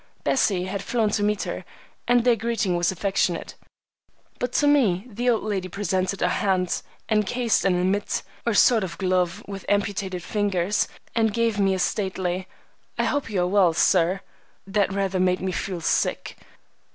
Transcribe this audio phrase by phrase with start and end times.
[0.23, 1.63] Bessie had flown to meet her,
[2.07, 3.53] and their greeting was affectionate;
[4.39, 8.83] but to me the old lady presented a hand encased in a mitt, or sort
[8.83, 12.47] of glove with amputated fingers, and gave me a stately,
[12.97, 14.21] "I hope you are well, sir,"
[14.65, 16.35] that rather made me feel sick.